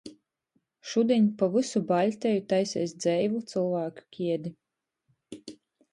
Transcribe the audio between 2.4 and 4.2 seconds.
taiseis dzeivu cylvāku